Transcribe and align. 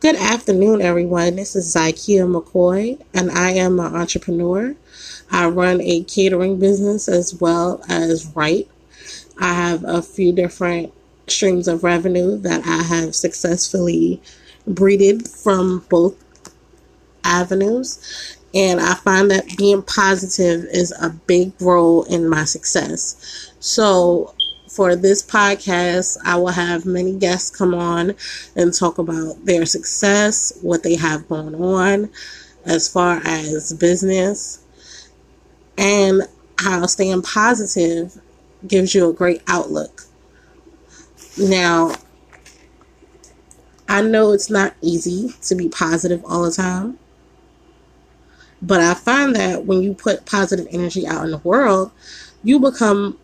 Good 0.00 0.16
afternoon, 0.16 0.80
everyone. 0.80 1.36
This 1.36 1.54
is 1.54 1.74
Zykia 1.74 2.24
McCoy, 2.26 2.98
and 3.12 3.30
I 3.30 3.50
am 3.50 3.78
an 3.78 3.94
entrepreneur. 3.94 4.74
I 5.30 5.46
run 5.48 5.82
a 5.82 6.04
catering 6.04 6.58
business 6.58 7.06
as 7.06 7.34
well 7.38 7.84
as 7.86 8.24
write. 8.34 8.66
I 9.38 9.52
have 9.52 9.84
a 9.84 10.00
few 10.00 10.32
different 10.32 10.94
streams 11.26 11.68
of 11.68 11.84
revenue 11.84 12.38
that 12.38 12.66
I 12.66 12.82
have 12.82 13.14
successfully 13.14 14.22
breeded 14.66 15.28
from 15.28 15.84
both 15.90 16.16
avenues. 17.22 18.38
And 18.54 18.80
I 18.80 18.94
find 18.94 19.30
that 19.30 19.54
being 19.58 19.82
positive 19.82 20.64
is 20.72 20.92
a 20.92 21.10
big 21.10 21.52
role 21.60 22.04
in 22.04 22.26
my 22.26 22.44
success. 22.44 23.52
So 23.60 24.34
for 24.70 24.94
this 24.94 25.20
podcast, 25.20 26.16
I 26.24 26.36
will 26.36 26.48
have 26.48 26.86
many 26.86 27.16
guests 27.16 27.50
come 27.50 27.74
on 27.74 28.14
and 28.54 28.72
talk 28.72 28.98
about 28.98 29.44
their 29.44 29.66
success, 29.66 30.56
what 30.62 30.84
they 30.84 30.94
have 30.94 31.28
going 31.28 31.56
on 31.56 32.08
as 32.64 32.88
far 32.88 33.20
as 33.24 33.72
business, 33.72 34.62
and 35.76 36.22
how 36.60 36.86
staying 36.86 37.22
positive 37.22 38.20
gives 38.68 38.94
you 38.94 39.10
a 39.10 39.12
great 39.12 39.42
outlook. 39.48 40.04
Now, 41.36 41.96
I 43.88 44.02
know 44.02 44.30
it's 44.30 44.50
not 44.50 44.74
easy 44.82 45.34
to 45.42 45.56
be 45.56 45.68
positive 45.68 46.24
all 46.24 46.42
the 46.42 46.52
time, 46.52 46.96
but 48.62 48.80
I 48.80 48.94
find 48.94 49.34
that 49.34 49.64
when 49.64 49.82
you 49.82 49.94
put 49.94 50.26
positive 50.26 50.68
energy 50.70 51.08
out 51.08 51.24
in 51.24 51.32
the 51.32 51.38
world, 51.38 51.90
you 52.44 52.60
become 52.60 53.18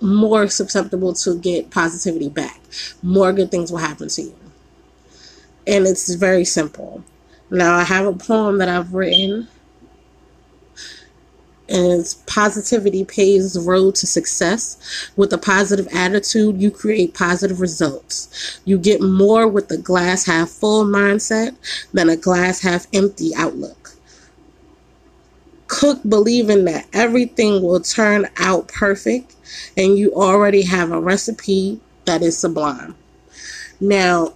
more 0.00 0.48
susceptible 0.48 1.12
to 1.14 1.36
get 1.38 1.70
positivity 1.70 2.28
back. 2.28 2.60
More 3.02 3.32
good 3.32 3.50
things 3.50 3.70
will 3.70 3.78
happen 3.78 4.08
to 4.08 4.22
you. 4.22 4.36
And 5.66 5.86
it's 5.86 6.12
very 6.14 6.44
simple. 6.44 7.04
Now, 7.50 7.76
I 7.76 7.84
have 7.84 8.06
a 8.06 8.12
poem 8.12 8.58
that 8.58 8.68
I've 8.68 8.94
written, 8.94 9.48
and 11.68 12.00
it's 12.00 12.14
Positivity 12.26 13.04
Paves 13.04 13.54
the 13.54 13.60
Road 13.60 13.94
to 13.96 14.06
Success. 14.06 15.10
With 15.16 15.32
a 15.32 15.38
positive 15.38 15.88
attitude, 15.92 16.60
you 16.60 16.70
create 16.70 17.14
positive 17.14 17.60
results. 17.60 18.60
You 18.64 18.78
get 18.78 19.02
more 19.02 19.48
with 19.48 19.68
the 19.68 19.78
glass 19.78 20.26
half 20.26 20.48
full 20.48 20.84
mindset 20.84 21.56
than 21.92 22.08
a 22.08 22.16
glass 22.16 22.60
half 22.62 22.86
empty 22.94 23.32
outlook. 23.36 23.87
Cook 25.68 26.00
believing 26.08 26.64
that 26.64 26.86
everything 26.92 27.62
will 27.62 27.80
turn 27.80 28.28
out 28.38 28.68
perfect 28.68 29.36
and 29.76 29.96
you 29.96 30.12
already 30.14 30.62
have 30.62 30.90
a 30.90 31.00
recipe 31.00 31.80
that 32.06 32.22
is 32.22 32.36
sublime. 32.36 32.94
Now, 33.80 34.34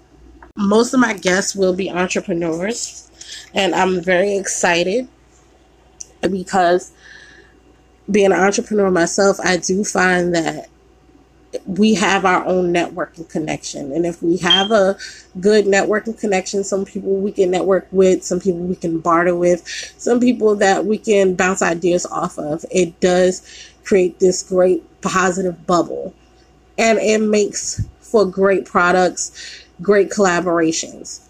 most 0.56 0.94
of 0.94 1.00
my 1.00 1.14
guests 1.14 1.56
will 1.56 1.74
be 1.74 1.90
entrepreneurs, 1.90 3.10
and 3.54 3.74
I'm 3.74 4.02
very 4.02 4.36
excited 4.36 5.08
because 6.20 6.92
being 8.10 8.26
an 8.26 8.32
entrepreneur 8.32 8.90
myself, 8.90 9.38
I 9.42 9.56
do 9.56 9.84
find 9.84 10.34
that 10.34 10.68
we 11.66 11.94
have 11.94 12.24
our 12.24 12.44
own 12.46 12.72
networking 12.72 13.28
connection. 13.28 13.92
And 13.92 14.06
if 14.06 14.22
we 14.22 14.38
have 14.38 14.70
a 14.70 14.96
good 15.40 15.66
networking 15.66 16.18
connection, 16.18 16.64
some 16.64 16.84
people 16.84 17.16
we 17.16 17.32
can 17.32 17.50
network 17.50 17.86
with, 17.90 18.24
some 18.24 18.40
people 18.40 18.60
we 18.60 18.76
can 18.76 18.98
barter 19.00 19.36
with, 19.36 19.66
some 19.98 20.20
people 20.20 20.56
that 20.56 20.86
we 20.86 20.98
can 20.98 21.34
bounce 21.34 21.62
ideas 21.62 22.06
off 22.06 22.38
of, 22.38 22.64
it 22.70 22.98
does 23.00 23.42
create 23.84 24.18
this 24.18 24.42
great 24.42 24.82
positive 25.02 25.66
bubble. 25.66 26.14
And 26.78 26.98
it 26.98 27.18
makes 27.18 27.84
for 28.00 28.24
great 28.24 28.64
products, 28.66 29.62
great 29.80 30.10
collaborations. 30.10 31.28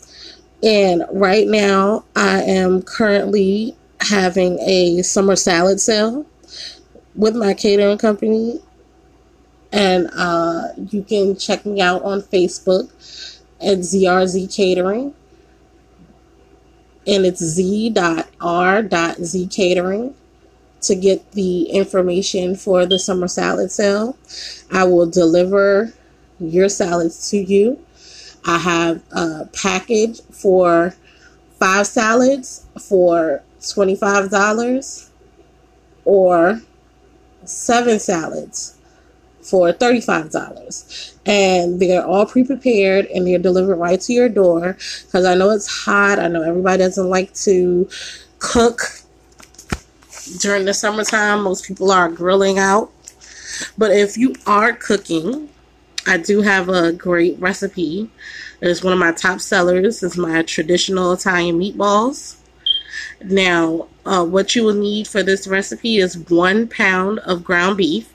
And 0.63 1.05
right 1.11 1.49
now, 1.49 2.05
I 2.15 2.43
am 2.43 2.83
currently 2.83 3.77
having 4.01 4.59
a 4.61 5.03
summer 5.03 5.37
salad 5.37 5.81
sale 5.81 6.27
with 7.15 7.35
my 7.35 7.55
catering 7.55 7.99
company. 7.99 8.61
And 9.73 10.11
uh, 10.15 10.69
you 10.91 11.03
can 11.03 11.37
check 11.37 11.65
me 11.65 11.81
out 11.81 12.03
on 12.03 12.21
Facebook 12.23 12.91
at 13.61 13.79
ZRZ 13.79 14.55
Catering. 14.55 15.15
And 17.07 17.27
it's 17.27 17.41
z.r.z 17.43 17.87
catering 19.49 20.15
to 20.83 20.95
get 20.95 21.33
the 21.33 21.63
information 21.65 22.55
for 22.55 22.87
the 22.87 22.99
summer 22.99 23.29
salad 23.29 23.73
sale. 23.73 24.17
I 24.71 24.85
will 24.85 25.07
deliver 25.07 25.93
your 26.39 26.69
salads 26.69 27.31
to 27.31 27.39
you. 27.39 27.85
I 28.45 28.59
have 28.59 29.03
a 29.13 29.49
package 29.53 30.21
for 30.31 30.95
five 31.59 31.87
salads 31.87 32.67
for 32.81 33.43
$25 33.61 35.11
or 36.05 36.61
seven 37.45 37.99
salads 37.99 38.77
for 39.43 39.73
$35 39.73 41.17
and 41.27 41.81
they're 41.81 42.05
all 42.05 42.27
pre-prepared 42.27 43.07
and 43.07 43.27
they're 43.27 43.39
delivered 43.39 43.77
right 43.77 44.01
to 44.01 44.13
your 44.13 44.29
door 44.29 44.77
because 45.07 45.25
i 45.25 45.35
know 45.35 45.51
it's 45.51 45.85
hot 45.85 46.19
i 46.19 46.29
know 46.29 46.43
everybody 46.43 46.79
doesn't 46.79 47.09
like 47.09 47.33
to 47.35 47.89
cook 48.39 49.03
during 50.39 50.65
the 50.65 50.75
summertime, 50.75 51.43
most 51.43 51.65
people 51.65 51.91
are 51.91 52.09
grilling 52.09 52.59
out. 52.59 52.91
But 53.77 53.93
if 53.93 54.17
you 54.17 54.35
are 54.47 54.73
cooking, 54.73 55.49
I 56.07 56.17
do 56.17 56.43
have 56.43 56.69
a 56.69 56.93
great 56.93 57.39
recipe. 57.39 58.11
It's 58.61 58.83
one 58.83 58.93
of 58.93 58.99
my 58.99 59.13
top 59.13 59.41
sellers. 59.41 60.03
It's 60.03 60.17
my 60.17 60.43
traditional 60.43 61.13
Italian 61.13 61.59
meatballs. 61.59 62.37
Now, 63.25 63.89
uh, 64.05 64.25
what 64.25 64.55
you 64.57 64.65
will 64.65 64.75
need 64.75 65.07
for 65.07 65.23
this 65.23 65.47
recipe 65.47 65.99
is 65.99 66.19
one 66.29 66.67
pound 66.67 67.21
of 67.21 67.45
ground 67.45 67.77
beef, 67.77 68.12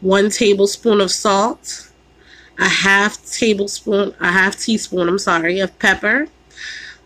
one 0.00 0.30
tablespoon 0.30 1.00
of 1.00 1.10
salt, 1.10 1.90
a 2.58 2.68
half 2.68 3.24
tablespoon, 3.30 4.14
a 4.20 4.30
half 4.30 4.58
teaspoon, 4.58 5.08
I'm 5.08 5.18
sorry, 5.18 5.60
of 5.60 5.78
pepper, 5.78 6.28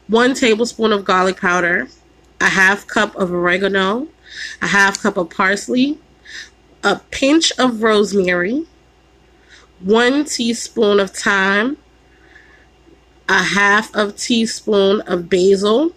one 0.08 0.34
tablespoon 0.34 0.92
of 0.92 1.04
garlic 1.04 1.40
powder, 1.40 1.88
a 2.40 2.48
half 2.48 2.86
cup 2.86 3.14
of 3.16 3.32
oregano, 3.32 4.08
a 4.60 4.66
half 4.66 5.02
cup 5.02 5.16
of 5.16 5.30
parsley, 5.30 5.98
a 6.82 7.00
pinch 7.10 7.52
of 7.58 7.82
rosemary, 7.82 8.66
one 9.80 10.24
teaspoon 10.24 11.00
of 11.00 11.10
thyme, 11.10 11.76
a 13.28 13.42
half 13.42 13.94
of 13.94 14.16
teaspoon 14.16 15.00
of 15.02 15.28
basil. 15.28 15.92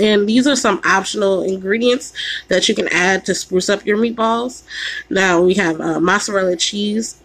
And 0.00 0.28
these 0.28 0.46
are 0.46 0.56
some 0.56 0.80
optional 0.84 1.42
ingredients 1.42 2.12
that 2.48 2.68
you 2.68 2.74
can 2.74 2.88
add 2.88 3.24
to 3.26 3.34
spruce 3.34 3.68
up 3.68 3.86
your 3.86 3.96
meatballs. 3.96 4.64
Now 5.08 5.40
we 5.42 5.54
have 5.54 5.80
uh, 5.80 6.00
mozzarella 6.00 6.56
cheese. 6.56 7.22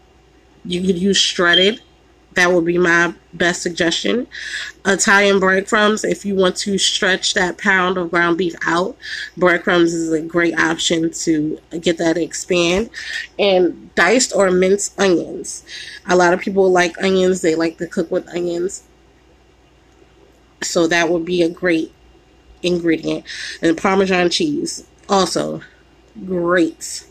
You 0.66 0.82
could 0.86 0.98
use 0.98 1.18
shredded 1.18 1.82
that 2.40 2.52
would 2.54 2.66
be 2.66 2.78
my 2.78 3.14
best 3.34 3.62
suggestion. 3.62 4.28
Italian 4.86 5.40
breadcrumbs, 5.40 6.04
if 6.04 6.26
you 6.26 6.36
want 6.36 6.56
to 6.58 6.78
stretch 6.78 7.34
that 7.34 7.58
pound 7.58 7.98
of 7.98 8.12
ground 8.12 8.38
beef 8.38 8.56
out, 8.66 8.96
breadcrumbs 9.36 9.94
is 9.94 10.12
a 10.12 10.22
great 10.22 10.58
option 10.58 11.12
to 11.12 11.60
get 11.82 11.98
that 11.98 12.14
to 12.14 12.24
expand. 12.24 12.90
And 13.38 13.94
diced 13.96 14.34
or 14.34 14.52
minced 14.52 15.00
onions. 15.00 15.66
A 16.08 16.16
lot 16.16 16.34
of 16.34 16.40
people 16.40 16.72
like 16.72 17.02
onions, 17.02 17.42
they 17.42 17.56
like 17.56 17.78
to 17.80 17.88
cook 17.88 18.10
with 18.12 18.28
onions. 18.30 18.84
So 20.62 20.88
that 20.88 21.10
would 21.10 21.26
be 21.26 21.42
a 21.42 21.50
great 21.50 21.92
ingredient. 22.64 23.26
And 23.62 23.78
Parmesan 23.78 24.30
cheese, 24.30 24.86
also 25.08 25.62
great. 26.26 27.06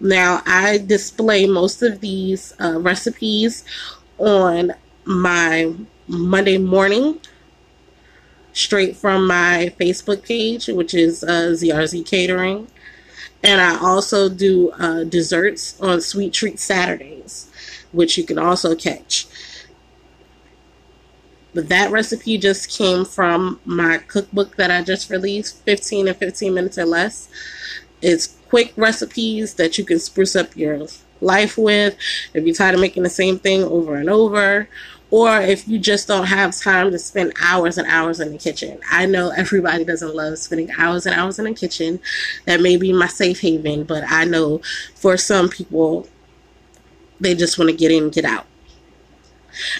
Now, 0.00 0.42
I 0.46 0.78
display 0.78 1.46
most 1.46 1.82
of 1.82 2.00
these 2.00 2.54
uh, 2.60 2.80
recipes 2.80 3.64
on 4.18 4.72
my 5.04 5.72
Monday 6.08 6.58
morning 6.58 7.20
straight 8.52 8.96
from 8.96 9.26
my 9.26 9.72
Facebook 9.80 10.24
page, 10.24 10.66
which 10.68 10.94
is 10.94 11.22
uh, 11.22 11.54
ZRZ 11.54 12.06
Catering. 12.06 12.68
And 13.42 13.60
I 13.60 13.78
also 13.78 14.28
do 14.28 14.70
uh, 14.72 15.04
desserts 15.04 15.80
on 15.80 16.00
Sweet 16.00 16.32
Treat 16.32 16.60
Saturdays, 16.60 17.50
which 17.92 18.16
you 18.16 18.24
can 18.24 18.38
also 18.38 18.74
catch. 18.74 19.26
But 21.54 21.68
that 21.68 21.90
recipe 21.90 22.38
just 22.38 22.70
came 22.70 23.04
from 23.04 23.60
my 23.64 23.98
cookbook 23.98 24.56
that 24.56 24.70
I 24.70 24.82
just 24.82 25.10
released 25.10 25.62
15 25.64 26.08
and 26.08 26.16
15 26.16 26.54
minutes 26.54 26.78
or 26.78 26.86
less. 26.86 27.28
It's 28.00 28.38
quick 28.48 28.72
recipes 28.76 29.54
that 29.54 29.78
you 29.78 29.84
can 29.84 29.98
spruce 29.98 30.34
up 30.34 30.56
your 30.56 30.86
life 31.20 31.56
with, 31.56 31.96
if 32.34 32.44
you're 32.44 32.54
tired 32.54 32.74
of 32.74 32.80
making 32.80 33.02
the 33.02 33.10
same 33.10 33.38
thing 33.38 33.62
over 33.62 33.94
and 33.96 34.10
over, 34.10 34.68
or 35.10 35.40
if 35.40 35.68
you 35.68 35.78
just 35.78 36.08
don't 36.08 36.26
have 36.26 36.56
time 36.58 36.90
to 36.90 36.98
spend 36.98 37.34
hours 37.40 37.76
and 37.76 37.86
hours 37.86 38.18
in 38.18 38.32
the 38.32 38.38
kitchen. 38.38 38.80
I 38.90 39.04
know 39.04 39.28
everybody 39.28 39.84
doesn't 39.84 40.14
love 40.14 40.38
spending 40.38 40.70
hours 40.78 41.04
and 41.04 41.14
hours 41.14 41.38
in 41.38 41.44
the 41.44 41.54
kitchen. 41.54 42.00
That 42.46 42.62
may 42.62 42.78
be 42.78 42.94
my 42.94 43.08
safe 43.08 43.40
haven, 43.40 43.84
but 43.84 44.04
I 44.08 44.24
know 44.24 44.62
for 44.94 45.18
some 45.18 45.50
people, 45.50 46.08
they 47.20 47.34
just 47.34 47.58
want 47.58 47.70
to 47.70 47.76
get 47.76 47.92
in 47.92 48.04
and 48.04 48.12
get 48.12 48.24
out. 48.24 48.46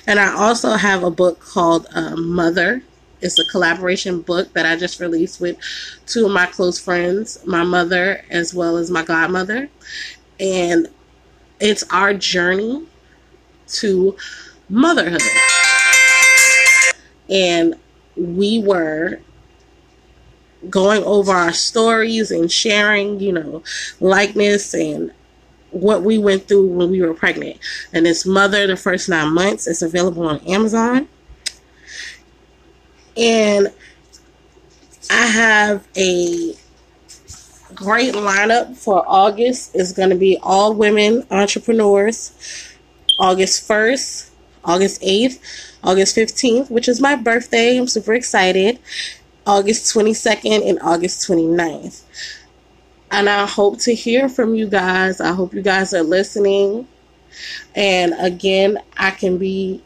And 0.06 0.19
I 0.20 0.32
also 0.34 0.74
have 0.74 1.02
a 1.02 1.10
book 1.10 1.40
called 1.40 1.86
uh, 1.94 2.16
Mother. 2.16 2.82
It's 3.20 3.38
a 3.38 3.44
collaboration 3.50 4.20
book 4.20 4.52
that 4.54 4.66
I 4.66 4.76
just 4.76 5.00
released 5.00 5.40
with 5.40 5.56
two 6.06 6.26
of 6.26 6.32
my 6.32 6.46
close 6.46 6.78
friends, 6.78 7.38
my 7.46 7.62
mother 7.62 8.24
as 8.30 8.52
well 8.52 8.76
as 8.76 8.90
my 8.90 9.04
godmother. 9.04 9.69
And 10.40 10.88
it's 11.60 11.84
our 11.90 12.14
journey 12.14 12.84
to 13.69 14.16
motherhood. 14.69 15.22
And 17.30 17.76
we 18.16 18.60
were 18.60 19.20
going 20.68 21.02
over 21.04 21.32
our 21.32 21.52
stories 21.52 22.30
and 22.30 22.50
sharing, 22.50 23.20
you 23.20 23.32
know, 23.32 23.62
likeness 24.00 24.75
and 24.75 25.12
what 25.72 26.02
we 26.02 26.19
went 26.19 26.46
through 26.48 26.69
when 26.69 26.90
we 26.90 27.02
were 27.02 27.14
pregnant. 27.14 27.58
And 27.92 28.06
it's 28.06 28.24
Mother 28.24 28.66
the 28.66 28.76
First 28.76 29.08
Nine 29.08 29.34
Months. 29.34 29.66
It's 29.66 29.82
available 29.82 30.26
on 30.26 30.38
Amazon. 30.40 31.08
And 33.16 33.72
I 35.10 35.26
have 35.26 35.86
a 35.96 36.54
great 37.74 38.14
lineup 38.14 38.76
for 38.76 39.04
August. 39.06 39.74
It's 39.74 39.92
going 39.92 40.10
to 40.10 40.16
be 40.16 40.38
all 40.42 40.74
women 40.74 41.26
entrepreneurs. 41.30 42.68
August 43.18 43.68
1st, 43.68 44.30
August 44.64 45.02
8th, 45.02 45.38
August 45.84 46.16
15th, 46.16 46.70
which 46.70 46.88
is 46.88 47.00
my 47.00 47.14
birthday. 47.14 47.76
I'm 47.76 47.86
super 47.86 48.14
excited. 48.14 48.78
August 49.46 49.94
22nd 49.94 50.68
and 50.68 50.78
August 50.80 51.28
29th. 51.28 52.02
And 53.12 53.29
I 53.29 53.47
hope 53.47 53.79
to 53.81 53.94
hear 53.94 54.29
from 54.29 54.55
you 54.55 54.67
guys. 54.67 55.20
I 55.20 55.32
hope 55.32 55.53
you 55.55 55.62
guys 55.62 55.93
are 55.93 56.03
listening. 56.03 56.88
And 57.75 58.14
again, 58.19 58.79
I 58.97 59.11
can 59.11 59.38
be 59.38 59.82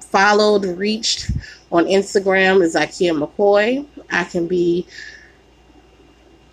followed, 0.00 0.64
reached 0.64 1.30
on 1.72 1.84
Instagram 1.86 2.64
as 2.64 2.74
Zykia 2.74 3.18
McCoy. 3.18 3.84
I 4.10 4.24
can 4.24 4.46
be 4.46 4.86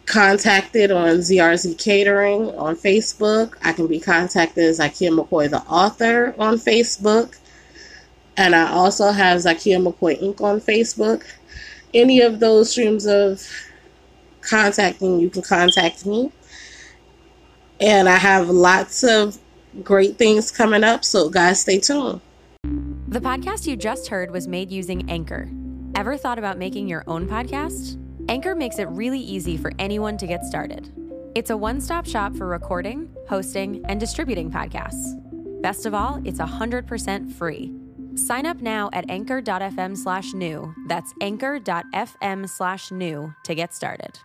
contacted 0.08 0.92
on 0.92 1.18
ZRZ 1.18 1.78
Catering 1.78 2.50
on 2.58 2.76
Facebook. 2.76 3.56
I 3.64 3.72
can 3.72 3.86
be 3.86 4.00
contacted 4.00 4.64
as 4.64 4.80
Zykia 4.80 5.18
McCoy, 5.18 5.50
the 5.50 5.62
author, 5.62 6.34
on 6.40 6.56
Facebook. 6.56 7.38
And 8.38 8.56
I 8.56 8.72
also 8.72 9.12
have 9.12 9.42
Zykia 9.42 9.82
McCoy 9.82 10.20
Inc. 10.20 10.42
on 10.42 10.60
Facebook 10.60 11.24
any 11.94 12.22
of 12.22 12.40
those 12.40 12.72
streams 12.72 13.06
of 13.06 13.46
contacting, 14.42 15.20
you 15.20 15.30
can 15.30 15.42
contact 15.42 16.06
me. 16.06 16.32
And 17.80 18.08
I 18.08 18.18
have 18.18 18.50
lots 18.50 19.04
of 19.04 19.38
great 19.84 20.18
things 20.18 20.52
coming 20.52 20.84
up, 20.84 21.04
so 21.04 21.30
guys, 21.30 21.62
stay 21.62 21.80
tuned. 21.80 22.22
The 23.08 23.20
podcast 23.20 23.68
you 23.68 23.76
just 23.76 24.08
heard 24.08 24.32
was 24.32 24.48
made 24.48 24.72
using 24.72 25.10
Anchor. 25.10 25.50
Ever 25.96 26.16
thought 26.16 26.38
about 26.38 26.58
making 26.58 26.88
your 26.88 27.04
own 27.08 27.28
podcast? 27.28 27.98
Anchor 28.30 28.56
makes 28.56 28.80
it 28.80 28.88
really 28.90 29.20
easy 29.20 29.58
for 29.58 29.72
anyone 29.80 30.18
to 30.18 30.28
get 30.28 30.46
started. 30.46 30.92
It's 31.36 31.50
a 31.50 31.58
one 31.58 31.82
stop 31.82 32.06
shop 32.06 32.36
for 32.36 32.48
recording, 32.48 33.10
hosting, 33.28 33.84
and 33.88 34.00
distributing 34.00 34.52
podcasts. 34.52 35.18
Best 35.62 35.86
of 35.86 35.94
all, 35.94 36.22
it's 36.24 36.40
100% 36.40 37.34
free. 37.34 37.74
Sign 38.16 38.46
up 38.46 38.62
now 38.62 38.90
at 38.94 39.10
anchor.fm 39.10 39.98
slash 39.98 40.34
new. 40.34 40.74
That's 40.88 41.14
anchor.fm 41.22 42.50
slash 42.50 42.92
new 42.92 43.34
to 43.44 43.56
get 43.56 43.74
started. 43.74 44.20